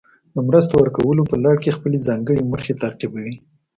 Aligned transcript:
د 0.35 0.37
مرستو 0.47 0.73
ورکولو 0.79 1.21
په 1.31 1.35
لړ 1.43 1.55
کې 1.63 1.75
خپلې 1.77 1.97
ځانګړې 2.07 2.47
موخې 2.49 2.73
تعقیبوي. 2.81 3.33